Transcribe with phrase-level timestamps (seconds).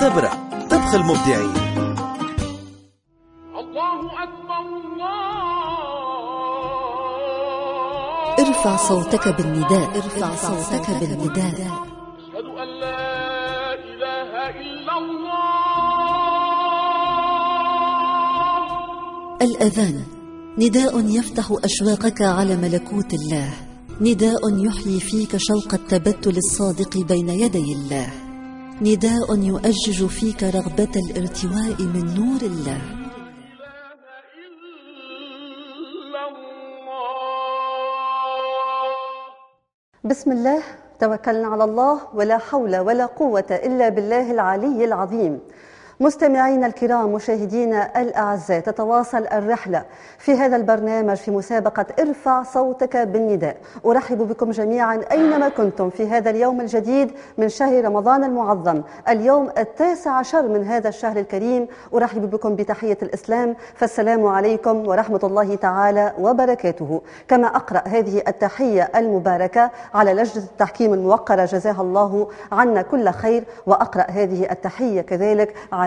[0.00, 0.32] سبرة
[0.70, 1.56] طبخ المبدعين.
[3.60, 5.16] الله أكبر الله.
[8.38, 11.52] ارفع صوتك بالنداء ارفع صوتك بالنداء.
[11.52, 15.36] أشهد أن لا إله إلا الله.
[19.42, 20.02] الأذان.
[20.58, 23.50] نداء يفتح أشواقك على ملكوت الله.
[24.00, 28.25] نداء يحيي فيك شوق التبتل الصادق بين يدي الله.
[28.82, 32.80] نداء يؤجج فيك رغبة الارتواء من نور الله.
[40.04, 40.62] بسم الله
[41.00, 45.40] توكلنا على الله ولا حول ولا قوة إلا بالله العلي العظيم.
[46.00, 49.84] مستمعينا الكرام مشاهدينا الأعزاء تتواصل الرحلة
[50.18, 53.56] في هذا البرنامج في مسابقة ارفع صوتك بالنداء.
[53.86, 60.10] أرحب بكم جميعا أينما كنتم في هذا اليوم الجديد من شهر رمضان المعظم اليوم التاسع
[60.10, 61.68] عشر من هذا الشهر الكريم.
[61.94, 63.56] أرحب بكم بتحية الإسلام.
[63.74, 67.02] فالسلام عليكم ورحمة الله تعالى وبركاته.
[67.28, 73.44] كما أقرأ هذه التحية المباركة على لجنة التحكيم الموقرة جزاها الله عنا كل خير.
[73.66, 75.85] وأقرأ هذه التحية كذلك على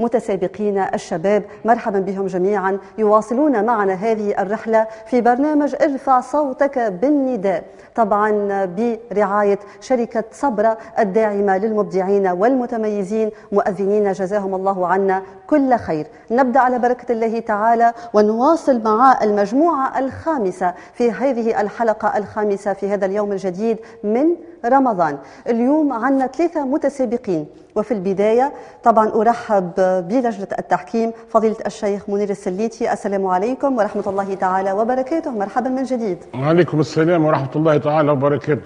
[0.00, 1.42] متسابقين الشباب.
[1.64, 2.78] مرحبا بهم جميعا.
[2.98, 7.64] يواصلون معنا هذه الرحلة في برنامج ارفع صوتك بالنداء.
[7.94, 8.64] طبعا
[9.10, 13.30] برعاية شركة صبرة الداعمة للمبدعين والمتميزين.
[13.52, 16.06] مؤذنين جزاهم الله عنا كل خير.
[16.30, 23.06] نبدأ على بركة الله تعالى ونواصل مع المجموعة الخامسة في هذه الحلقة الخامسة في هذا
[23.06, 24.26] اليوم الجديد من
[24.64, 25.18] رمضان.
[25.46, 27.46] اليوم عنا ثلاثة متسابقين.
[27.76, 28.52] وفي البداية
[28.84, 29.70] طبعا أرحب
[30.08, 32.92] بلجنة التحكيم فضيلة الشيخ منير السليتي.
[32.92, 35.30] السلام عليكم ورحمة الله تعالى وبركاته.
[35.30, 36.18] مرحبا من جديد.
[36.34, 38.60] وعليكم السلام ورحمة الله تعالى وبركاته.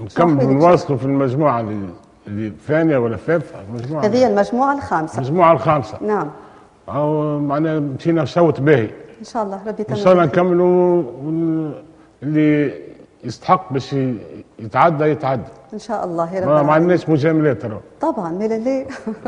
[0.00, 0.46] نكمل.
[0.46, 1.88] نواصلوا في المجموعة اللي,
[2.26, 5.18] اللي الثانية ولا الثالثة؟ المجموعة هذه المجموعة الخامسة.
[5.18, 5.98] المجموعة الخامسة.
[6.00, 6.30] نعم.
[6.88, 8.90] أو معناها مشينا صوت باهي.
[9.20, 9.60] إن شاء الله.
[9.66, 11.02] ربي إن شاء الله نكملوا
[12.22, 12.74] اللي
[13.24, 13.96] يستحق باش
[14.58, 15.42] يتعدى يتعدى.
[15.74, 16.72] إن شاء الله يا رب ما, ما.
[16.72, 18.80] عندناش مجاملات ترى؟ طبعا مال الله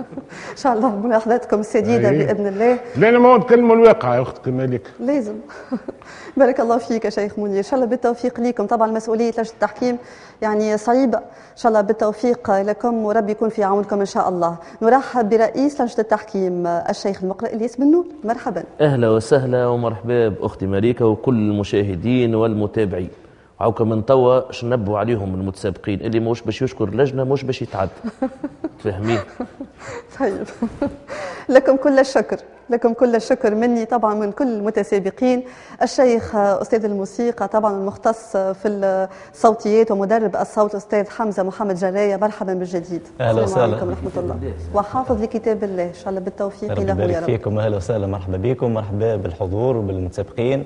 [0.52, 2.26] إن شاء الله ملاحظاتكم السديدة أيه.
[2.26, 2.78] بإذن الله.
[2.96, 4.82] لأن ما هو نتكلموا الواقع يا أخت مالك.
[5.00, 5.34] لازم.
[6.36, 7.58] بارك الله فيك يا شيخ منير.
[7.58, 8.66] إن شاء الله بالتوفيق ليكم.
[8.66, 9.98] طبعا مسؤولية لجنة التحكيم
[10.42, 14.56] يعني صعيبه إن شاء الله بالتوفيق لكم وربي يكون في عونكم إن شاء الله.
[14.82, 18.64] نرحب برئيس لجنة التحكيم الشيخ المقرئ إلياس بن نور مرحبا.
[18.80, 23.10] أهلا وسهلا ومرحبا بأختي ماريكا وكل المشاهدين والمتابعين.
[23.60, 26.00] عوكا من توا باش ننبهوا عليهم المتسابقين.
[26.00, 27.90] اللي مش باش يشكر لجنه مش باش يتعدى
[28.78, 29.18] تفهمين؟
[30.20, 30.46] طيب.
[31.48, 32.36] لكم كل الشكر.
[32.70, 35.44] لكم كل الشكر مني طبعا من كل المتسابقين.
[35.82, 38.68] الشيخ أستاذ الموسيقى طبعا المختص في
[39.34, 43.02] الصوتيات ومدرب الصوت أستاذ حمزة محمد جرايه مرحبا بالجديد.
[43.20, 43.62] السلام وسهلا.
[43.62, 44.52] عليكم ورحمة الله.
[44.74, 45.84] وحافظ لكتاب الله.
[45.88, 46.72] إن شاء الله بالتوفيق.
[46.72, 47.58] له يا يبارك رب فيكم.
[47.58, 48.06] أهلا وسهلا.
[48.06, 48.74] مرحبا بكم.
[48.74, 50.64] مرحبا بالحضور وبالمتسابقين.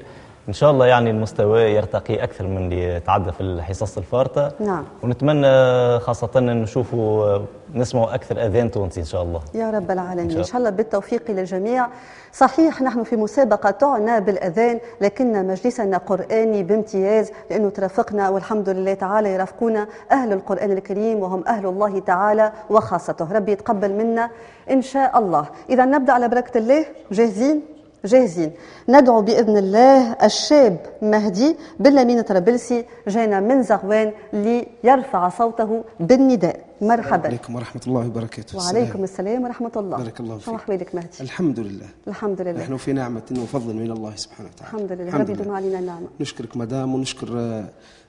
[0.51, 4.53] إن شاء الله يعني المستوى يرتقي أكثر من اللي يتعدى في الحصص الفارطة.
[4.61, 4.85] نعم.
[5.03, 7.39] ونتمنى خاصة إن نشوفوا
[7.75, 9.41] نسمعوا أكثر أذان تونسي إن شاء الله.
[9.55, 10.31] يا رب العالمين.
[10.31, 11.87] إن إن شاء الله بالتوفيق للجميع.
[12.33, 19.35] صحيح نحن في مسابقة تعنى بالأذان لكن مجلسنا قرآني بامتياز لأنه ترافقنا والحمد لله تعالى
[19.35, 19.87] يرافقونا.
[20.13, 23.33] أهل القرآن الكريم وهم أهل الله تعالى وخاصته.
[23.33, 24.31] ربي يتقبل منا
[24.71, 25.47] إن شاء الله.
[25.71, 26.87] إذا نبدأ على بركة الله.
[27.13, 27.63] جاهزين؟
[28.05, 28.51] جاهزين.
[28.89, 36.61] ندعو بإذن الله الشاب مهدي باللمين طرابلسي جانا من زغوان ليرفع صوته بالنداء.
[36.81, 37.27] مرحبا.
[37.27, 38.59] عليكم ورحمة الله وبركاته.
[38.59, 39.45] وعليكم السلام.
[39.45, 39.97] ورحمة الله.
[39.99, 40.55] بارك الله شو فيك.
[40.61, 41.87] أحوالك مهدي؟ الحمد لله.
[42.09, 42.61] الحمد لله.
[42.61, 44.69] نحن في نعمة وفضل من الله سبحانه وتعالى.
[44.75, 45.17] الحمد لله.
[45.19, 47.65] ربي يدوم علينا النعمة نشكرك مدام ونشكر آه،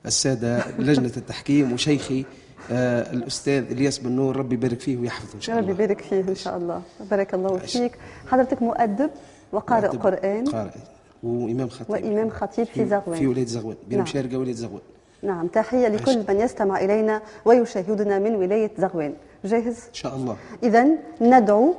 [0.06, 2.25] السادة لجنة التحكيم وشيخي
[2.72, 4.38] آه، الأستاذ إلياس بن نور.
[4.38, 5.84] ربي يبارك فيه ويحفظه إن شاء ربي الله.
[5.84, 6.81] يبارك فيه إن شاء الله.
[7.12, 7.91] بارك الله فيك.
[8.28, 9.09] حضرتك مؤدب.
[9.53, 10.44] وقارئ قرآن.
[10.45, 10.79] قارئ.
[11.23, 11.89] وإمام خطيب.
[11.89, 13.28] وإمام خطيب في في زغوان.
[13.28, 13.75] ولاد زغوان.
[13.89, 14.07] بين نعم.
[14.41, 14.81] ولاد زغوان.
[15.23, 15.47] نعم.
[15.47, 19.13] تحية لكل من يستمع إلينا ويشاهدنا من ولاية زغوان.
[19.45, 20.35] جاهز؟ إن شاء الله.
[20.64, 20.87] إذا
[21.22, 21.73] ندعو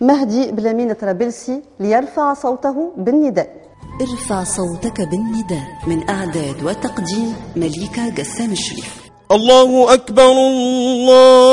[0.00, 3.50] مهدي بلامين طرابلسي ليرفع صوته بالنداء.
[4.00, 9.02] ارفع صوتك بالنداء من إعداد وتقديم مليكة جسام الشريف.
[9.36, 11.52] الله أكبر الله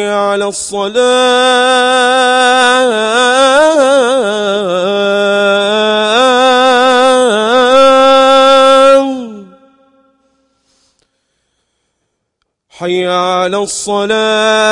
[0.08, 0.96] على الصلاة.
[12.70, 14.65] حي على الصلاة.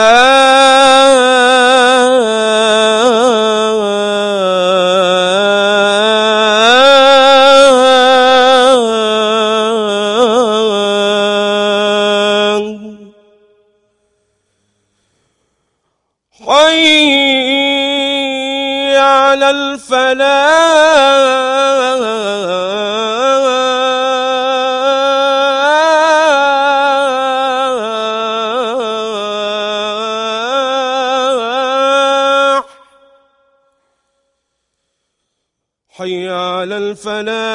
[36.04, 37.53] حي على الفلاح.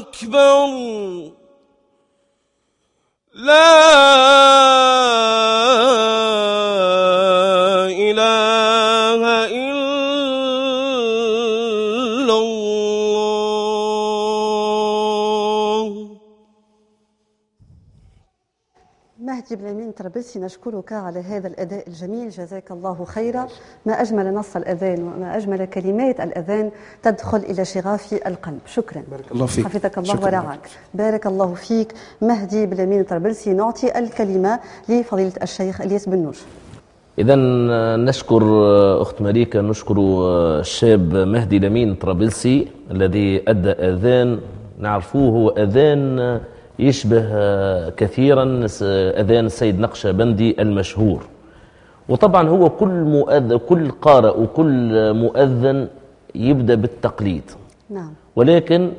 [0.00, 1.32] أكبر.
[3.32, 3.79] لا
[19.90, 22.28] بلامين طرابلسي نشكرك على هذا الأداء الجميل.
[22.30, 23.46] جزاك الله خيرا.
[23.86, 26.70] ما أجمل نص الأذان وما أجمل كلمات الأذان
[27.02, 28.60] تدخل إلى شغاف القلب.
[28.66, 29.02] شكرا.
[29.10, 29.66] بارك الله فيك.
[29.66, 31.94] حفظك الله ورعاك بارك الله فيك.
[32.22, 36.36] مهدي بلامين طرابلسي نعطي الكلمة لفضيلة الشيخ إلياس بن نور.
[37.18, 37.36] إذا
[37.96, 38.42] نشكر
[39.02, 39.96] أخت مليكة نشكر
[40.60, 44.40] الشاب مهدي لمين طرابلسي الذي أدى أذان.
[44.78, 46.40] نعرفوه هو أذان
[46.88, 47.24] يشبه
[48.00, 48.44] كثيرا
[49.22, 51.20] أذان السيد نقشبندي المشهور.
[52.08, 55.78] وطبعا هو كل مؤذن كل قارئ وكل مؤذن
[56.34, 57.46] يبدأ بالتقليد.
[57.90, 58.12] نعم.
[58.36, 58.90] ولكن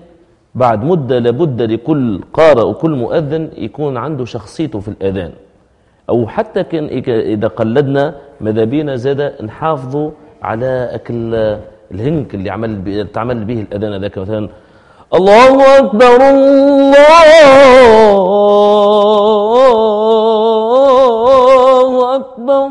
[0.56, 5.32] بعد مدة لابد لكل قارئ وكل مؤذن يكون عنده شخصيته في الأذان.
[6.10, 6.86] أو حتى كان
[7.36, 10.12] إذا قلدنا ماذا بينا زاد نحافظوا
[10.44, 11.36] على أكل
[11.92, 14.50] الهنك اللي عمل تعمل به الأذان ذاك مثلا
[15.14, 16.20] الله أكبر
[20.72, 22.70] الله أكبر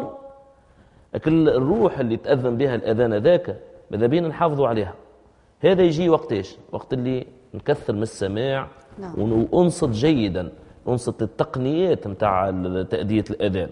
[1.15, 3.57] لكن الروح اللي تأذن بها الأذان ذاك
[3.91, 4.95] ماذا بينا نحافظوا عليها
[5.61, 8.67] هذا يجي وقت إيش؟ وقت اللي نكثر من السماع
[8.99, 9.15] نعم.
[9.53, 10.49] وننصت جيدا
[10.87, 12.51] ننصت التقنيات نتاع
[12.91, 13.69] تأدية الأذان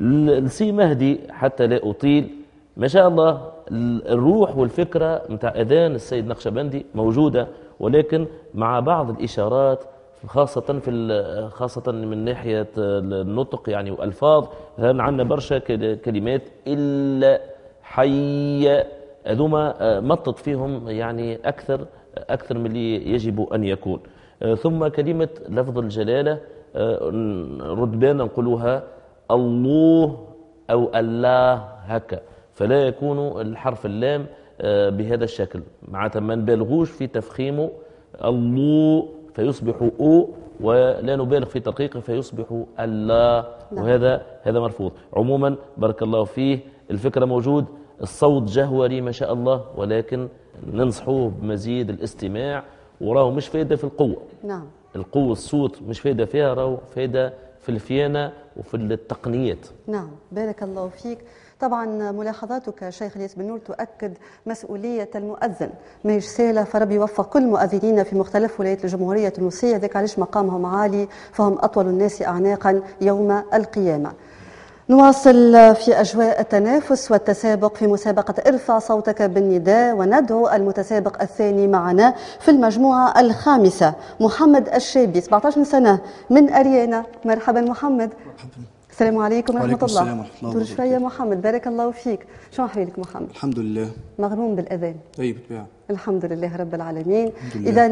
[0.00, 2.30] ال- السي مهدي حتى لا أطيل
[2.76, 3.30] ما شاء الله
[3.70, 7.48] ال- الروح والفكرة نتاع أذان السيد نقشبندي موجودة
[7.82, 9.84] ولكن مع بعض الإشارات
[10.26, 10.90] خاصة في
[11.52, 14.46] خاصة من ناحية النطق يعني وألفاظ
[14.78, 17.40] مثلا عندنا برشا كل- كلمات إلا
[17.82, 18.68] حي
[19.26, 21.80] هذوما آه، مطط فيهم يعني أكثر
[22.30, 24.00] أكثر من اللي يجب أن يكون.
[24.42, 26.38] آه، ثم كلمة لفظ الجلالة
[26.76, 27.10] آه،
[27.58, 28.82] نرد بالنا نقولوها
[29.30, 30.26] الله
[30.70, 31.52] أو الله
[31.86, 32.20] هكا.
[32.52, 34.26] فلا يكون الحرف اللام
[34.64, 35.60] بهذا الشكل.
[35.88, 37.70] معناتها ما نبالغوش في تفخيمه
[38.24, 40.28] الله فيصبح أو
[40.60, 42.46] ولا نبالغ في ترقيقه فيصبح
[42.80, 43.84] الله نعم.
[43.84, 44.92] وهذا هذا مرفوض.
[45.14, 46.58] عموما بارك الله فيه
[46.90, 47.64] الفكرة موجود.
[48.02, 50.28] الصوت جهوري ما شاء الله ولكن
[50.72, 52.64] ننصحوه بمزيد الاستماع.
[53.00, 54.22] وراه مش فايدة في القوة.
[54.44, 54.64] نعم.
[54.96, 59.66] القوة الصوت مش فايدة فيها راهو فايدة في الفيانة وفي التقنيات.
[59.86, 61.18] نعم بارك الله فيك.
[61.60, 64.12] طبعا ملاحظاتك شيخ الياس بن نور تؤكد
[64.46, 65.70] مسؤولية المؤذن.
[66.04, 71.08] ماهيش سهلة فربي يوفق كل المؤذنين في مختلف ولايات الجمهورية التونسية ذاك علاش مقامهم عالي
[71.32, 74.12] فهم أطول الناس أعناقا يوم القيامة.
[74.90, 82.50] نواصل في أجواء التنافس والتسابق في مسابقة ارفع صوتك بالنداء وندعو المتسابق الثاني معنا في
[82.50, 87.04] المجموعة الخامسة محمد الشابي 17 سنة من أريانا.
[87.24, 88.10] مرحبا محمد.
[88.90, 90.02] السلام عليكم ورحمة وعليكم الله.
[90.02, 90.76] السلام ورحمة الله وبركاته.
[90.76, 91.42] شوية محمد.
[91.42, 92.26] بارك الله فيك.
[92.50, 93.88] شو أحوالك محمد؟ الحمد لله.
[94.18, 94.94] مغروم بالأذان.
[95.18, 97.32] طيب بالطبيعة الحمد لله رب العالمين.
[97.56, 97.88] إذا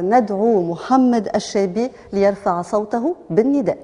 [0.00, 3.78] ندعو محمد الشابي ليرفع صوته بالنداء.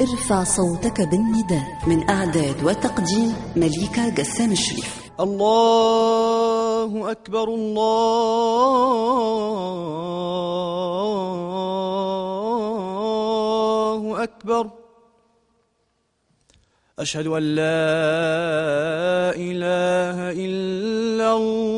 [0.00, 5.10] ارفع صوتك بالنداء من إعداد وتقديم مليكة جسام الشريف.
[5.20, 7.82] الله أكبر الله
[14.22, 14.70] أكبر.
[16.98, 21.77] أشهد أن لا إله إلا الله.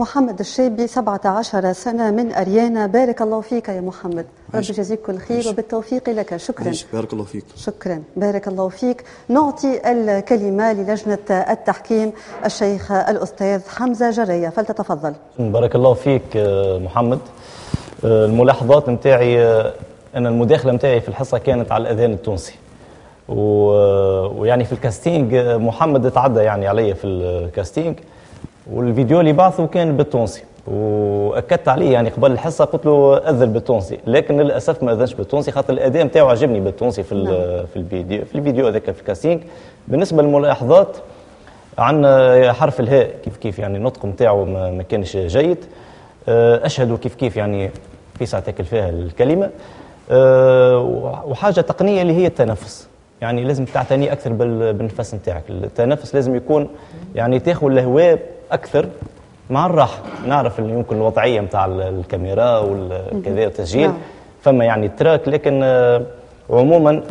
[0.00, 4.26] محمد الشابي 17 سنة من أريانا بارك الله فيك يا محمد.
[4.54, 4.60] رب.
[4.62, 5.48] يجزيك كل خير.
[5.48, 6.36] وبالتوفيق لك.
[6.36, 6.64] شكرا.
[6.64, 7.44] ماشي بارك الله فيك.
[7.56, 8.02] شكرا.
[8.16, 9.04] بارك الله فيك.
[9.28, 12.12] نعطي الكلمة للجنة التحكيم
[12.44, 14.48] الشيخ الأستاذ حمزة جرية.
[14.48, 15.14] فلتتفضل.
[15.38, 16.36] بارك الله فيك
[16.84, 17.18] محمد.
[18.04, 19.42] الملاحظات نتاعي
[20.16, 22.54] أن المداخلة نتاعي في الحصة كانت على الأذان التونسي.
[23.28, 27.96] و- ويعني في ال casting محمد تعدى يعني علي في ال casting.
[28.72, 34.36] والفيديو اللي بعثه كان بالتونسي وأكدت عليه يعني قبل الحصة قلت له أذن بالتونسي لكن
[34.40, 38.66] للأسف ما أذنش بالتونسي خاطر الأداء نتاعو عجبني بالتونسي في ال- في الفيديو في الفيديو
[38.66, 39.42] هذاك في ال casting
[39.88, 40.96] بالنسبة للملاحظات
[41.78, 42.06] عن
[42.52, 45.58] حرف الهاء كيف كيف يعني النطق نتاعو ما كانش جيد.
[46.28, 47.70] آه، أشهد كيف كيف يعني
[48.18, 49.50] في ساعه تاكل فيها الكلمة.
[50.10, 50.78] آه،
[51.24, 52.88] وحاجة تقنية اللي هي التنفس.
[53.22, 56.68] يعني لازم تعتني أكثر بال- بالنفس نتاعك التنفس لازم يكون
[57.14, 58.18] يعني تاخذ الهواء
[58.50, 58.88] أكثر.
[59.50, 63.98] مع الراحه نعرف اللي يمكن الوضعية نتاع الكاميرا وكذا التسجيل نعم.
[64.42, 66.02] فما يعني تراك لكن آه،
[66.50, 67.02] عموما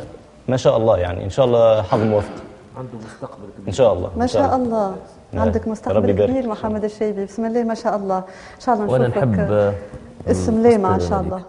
[0.48, 1.24] ما شاء الله يعني.
[1.24, 2.30] إن شاء الله حظ موفق
[2.78, 3.68] عنده مستقبل كبير.
[3.68, 4.96] إن شاء الله ما شاء الله.
[5.34, 5.46] نعم.
[5.46, 6.12] عندك مستقبل.
[6.12, 7.26] كبير محمد الشيبي.
[7.26, 8.18] بسم الله ما شاء الله.
[8.18, 9.74] إن شاء الله وأنا نشوفك نحب آه،
[10.28, 11.42] اسم لامع ان شاء الله.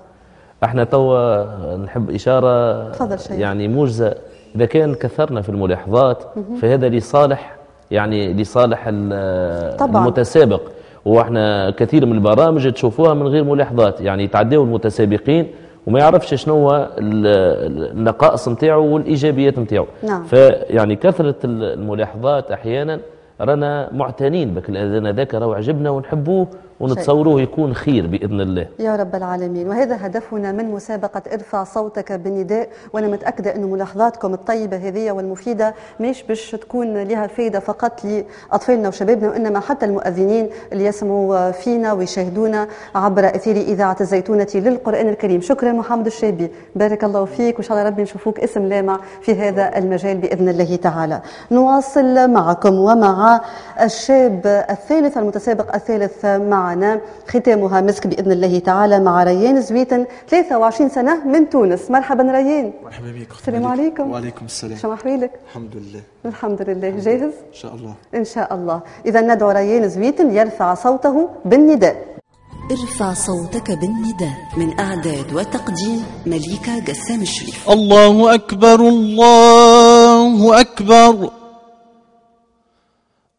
[0.65, 3.33] إحنا توا نحب إشارة تفضل شيخ.
[3.33, 4.15] يعني موجزة.
[4.57, 6.23] إذا كان كثرنا في الملاحظات
[6.63, 7.57] فهذا لصالح
[7.91, 8.85] يعني لصالح.
[8.89, 10.61] المتسابق
[11.05, 15.47] وإحنا كثير من البرامج تشوفوها من غير ملاحظات يعني يتعداوا المتسابقين
[15.87, 20.23] وما يعرفش شنو هو ال- ال- النقائص نتاعو والإيجابيات نتاعو نعم.
[20.23, 23.01] فيعني كثرة ال- الملاحظات أحيانا
[23.41, 26.47] رانا معتنين بك الاذان هذاك راهو عجبنا ونحبوه
[26.81, 28.67] ونتصوروه يكون خير بإذن الله.
[28.79, 29.69] يا رب العالمين.
[29.69, 32.69] وهذا هدفنا من مسابقة ارفع صوتك بالنداء.
[32.93, 39.29] وأنا متأكدة أن ملاحظاتكم الطيبة هذه والمفيدة مش باش تكون لها فايدة فقط لأطفالنا وشبابنا
[39.29, 45.41] وإنما حتى المؤذنين اللي يسمعوا فينا ويشاهدونا عبر أثير إذاعة الزيتونة للقرآن الكريم.
[45.41, 46.51] شكرا محمد الشابي.
[46.77, 50.77] بارك الله فيك وإن شاء الله ربي نشوفوك اسم لامع في هذا المجال بإذن الله
[50.77, 51.21] تعالى.
[51.51, 53.41] نواصل معكم ومع
[53.83, 60.89] الشاب الثالث المتسابق الثالث معنا معنا ختامها مسك بإذن الله تعالى مع ريان زويتن 23
[60.97, 61.91] سنة من تونس.
[61.91, 62.73] مرحبا ريان.
[62.85, 63.67] مرحبا بك السلام.
[63.67, 64.11] عليكم.
[64.11, 64.79] وعليكم السلام.
[64.83, 66.03] شو أحوالك؟ الحمد لله.
[66.31, 66.91] الحمد لله.
[67.07, 67.95] جاهز؟ إن شاء الله.
[68.15, 68.79] إن شاء الله.
[69.07, 71.97] إذا ندعو ريان زويتن يرفع صوته بالنداء.
[72.71, 77.71] ارفع صوتك بالنداء من إعداد وتقديم مليكة جسام الشريف.
[77.71, 81.40] الله أكبر الله أكبر.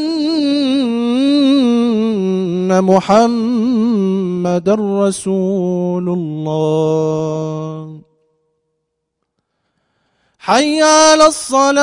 [2.85, 8.01] محمد رسول الله.
[10.39, 11.83] حي على الصلاة.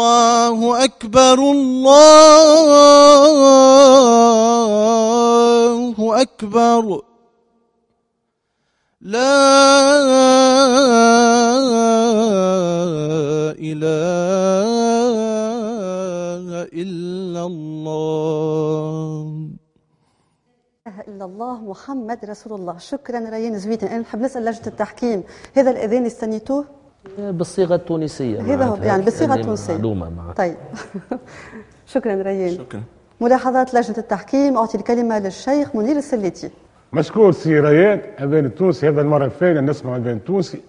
[0.00, 2.00] الله أكبر الله
[6.22, 6.84] أكبر
[9.00, 9.44] لا
[13.68, 14.00] إله
[16.80, 18.40] إلا الله
[21.08, 22.78] إلا الله محمد رسول الله.
[22.78, 25.24] شكرا ريان زويتن أنا نحب نسأل لجنة التحكيم.
[25.56, 26.79] هذا الأذان استنيتوه؟
[27.18, 28.40] بالصيغة التونسية.
[28.40, 28.76] هذا هو.
[28.76, 29.74] يعني بالصيغة اللي التونسية.
[29.74, 30.56] معلومة مع طيب.
[31.94, 32.54] شكرا ريان.
[32.54, 32.82] شكرا.
[33.20, 34.56] ملاحظات لجنة التحكيم.
[34.56, 36.50] أعطي الكلمة للشيخ منير السليتي.
[36.92, 40.60] مشكور سي ريان أذان التونسي هذا المرة الثانية نسمع أذان التونسي.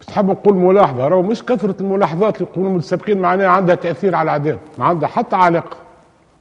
[0.00, 4.24] بس تحب نقول ملاحظة راهو مش كثرة الملاحظات اللي يقولوا المتسابقين معناها عندها تأثير على
[4.24, 5.76] الأعداد ما عندها حتى علاقة.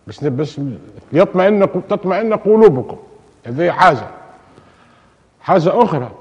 [0.08, 0.62] باش باش
[1.13, 2.97] يطمئن تطمئن قلوبكم.
[3.45, 4.08] هذه حاجة.
[5.41, 6.12] حاجة أخرى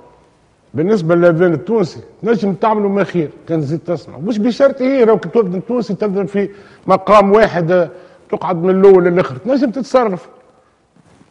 [0.75, 4.19] بالنسبة للاذان التونسي نجم تعملوا ما خير كان تزيد تسمع.
[4.19, 6.49] مش بشرط هي لو كنت تؤذن التونسي تذن في
[6.87, 7.91] مقام واحد آه،
[8.31, 9.37] تقعد من الأول للآخر.
[9.37, 10.29] تنجم تتصرف.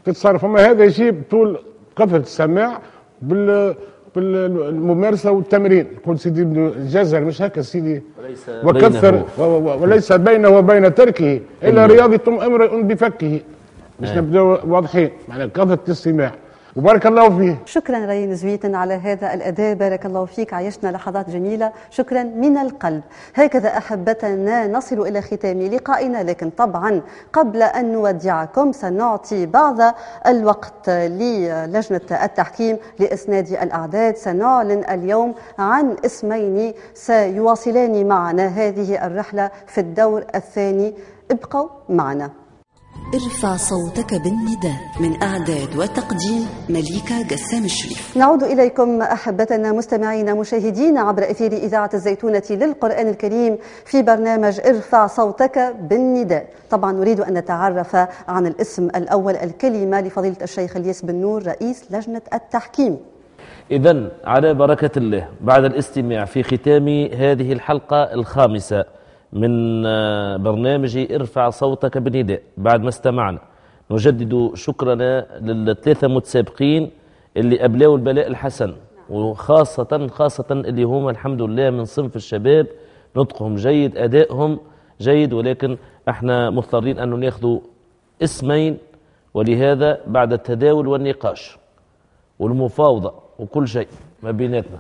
[0.06, 0.46] تتصرف.
[0.46, 1.58] أما هذا يجيب طول
[1.98, 2.80] كثره السماع
[3.22, 3.76] بال
[4.16, 5.88] بالممارسة والتمرين.
[6.02, 9.24] يقول سيدي ابن الجزر مش هكا سيدي؟ وليس وكثر
[9.82, 11.40] وليس بينه وبين تركه.
[11.64, 11.86] إلا.
[11.86, 13.40] رياضه امرئ بفكه.
[14.00, 14.18] باش آه.
[14.18, 15.10] نبداو واضحين.
[15.28, 16.32] معناها كثره الاستماع
[16.80, 19.74] وبارك الله فيه شكرا ريان زويتن على هذا الأداء.
[19.74, 20.54] بارك الله فيك.
[20.54, 21.72] عيشنا لحظات جميلة.
[21.90, 23.02] شكرا من القلب.
[23.36, 24.68] هكذا أحبتنا.
[24.68, 26.24] نصل إلى ختام لقائنا.
[26.24, 27.02] لكن طبعا
[27.34, 29.78] قبل أن نودعكم سنعطي بعض
[30.28, 34.16] الوقت للجنة التحكيم لإسناد الأعداد.
[34.16, 38.48] سنعلن اليوم عن اسمين سيواصلان معنا.
[38.48, 40.94] هذه الرحلة في الدور الثاني.
[41.32, 42.30] ابقوا معنا.
[43.14, 48.18] ارفع صوتك بالنداء من إعداد وتقديم مليكة جسام الشريف.
[48.18, 55.76] نعود إليكم أحبتنا مستمعينا مشاهدينا عبر أثير إذاعة الزيتونة للقرآن الكريم في برنامج ارفع صوتك
[55.90, 56.48] بالنداء.
[56.70, 57.96] طبعا نريد أن نتعرف
[58.28, 62.98] عن الاسم الأول الكلمة لفضيلة الشيخ الياس بن نور رئيس لجنة التحكيم.
[63.72, 68.86] إذا على بركة الله بعد الاستماع في ختام هذه الحلقة الخامسة
[69.34, 73.40] من آه، برنامج ارفع صوتك بالنداء بعد ما استمعنا.
[73.92, 76.92] نجدد شكرنا للثلاثة متسابقين
[77.38, 78.74] اللي أبلوا البلاء الحسن
[79.10, 82.68] وخاصة خاصة اللي هم الحمد لله من صنف الشباب.
[83.18, 84.60] نطقهم جيد أدائهم
[85.02, 85.78] جيد ولكن
[86.10, 87.60] إحنا مضطرين أن ناخذوا
[88.24, 88.78] اسمين
[89.34, 91.58] ولهذا بعد التداول والنقاش
[92.40, 93.88] والمفاوضة وكل شيء
[94.24, 94.78] ما بيناتنا.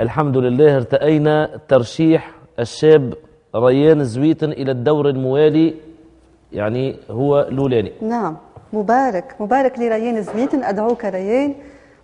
[0.00, 3.14] الحمد لله ارتأينا ترشيح الشاب
[3.56, 5.74] ريان زويتن إلى الدور الموالي
[6.52, 8.36] يعني هو لولاني نعم.
[8.72, 9.34] مبارك.
[9.40, 11.54] مبارك لريان زميتن أدعوك ريان.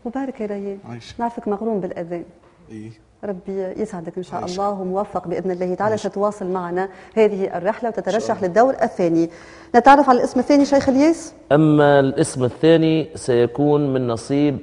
[0.07, 0.79] مبارك يا ريان.
[0.89, 1.21] عايش.
[1.21, 2.25] نعرفك مغروم بالأذان.
[2.71, 2.91] إيه.
[3.25, 4.71] ربي يسعدك إن شاء الله.
[4.71, 5.97] وموفق بإذن الله تعالى.
[5.97, 9.31] تتواصل معنا هذه الرحلة وتترشح للدور الثاني.
[9.77, 14.59] نتعرف على الاسم الثاني شيخ الياس؟ أما الاسم الثاني سيكون من نصيب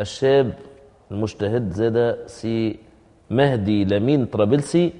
[0.00, 0.52] الشاب
[1.10, 2.76] المجتهد زاد سي
[3.30, 4.92] مهدي لمين طرابلسي.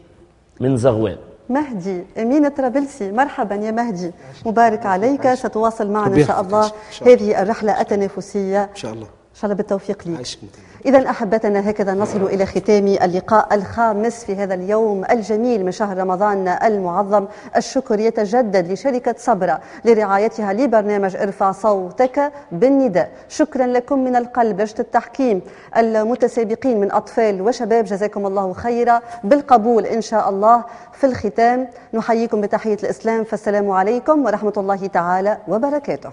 [0.60, 1.16] من زغوان.
[1.48, 2.04] مهدي.
[2.18, 4.12] امين الطرابلسي مرحبا يا مهدي.
[4.46, 5.34] مبارك عليك.
[5.34, 6.60] ستواصل معنا ربي إن شاء الله.
[6.66, 6.74] يحفظك.
[6.74, 7.14] إن شاء الله.
[7.14, 8.62] هذه الرحلة التنافسية.
[8.62, 9.06] إن شاء الله.
[9.34, 10.38] إن شاء الله بالتوفيق ليك.
[10.86, 16.48] إذا أحبتنا هكذا نصل إلى ختام اللقاء الخامس في هذا اليوم الجميل من شهر رمضان
[16.48, 17.26] المعظم.
[17.56, 23.10] الشكر يتجدد لشركة صبرة لرعايتها لبرنامج إرفع صوتك بالنداء.
[23.28, 25.40] شكرا لكم من القلب لجنة التحكيم
[25.76, 27.84] المتسابقين من أطفال وشباب.
[27.84, 31.68] جزاكم الله خيرا بالقبول إن شاء الله في الختام.
[31.94, 36.10] نحييكم بتحية الإسلام فالسلام عليكم ورحمة الله تعالى وبركاته.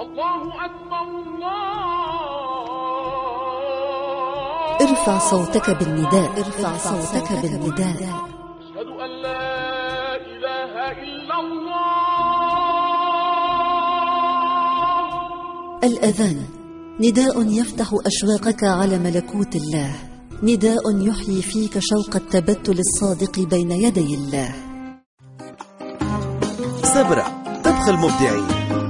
[0.00, 0.91] الله أكبر.
[4.92, 6.30] ارفع صوتك بالنداء.
[6.38, 7.96] ارفع صوتك بالنداء.
[7.96, 11.92] أشهد أن لا إله إلا الله.
[15.84, 16.44] الأذان.
[17.00, 19.94] نداء يفتح أشواقك على ملكوت الله.
[20.42, 24.54] نداء يحيي فيك شوق التبتل الصادق بين يدي الله.
[26.82, 27.26] سبرة
[27.64, 28.81] طبخ المبدعين.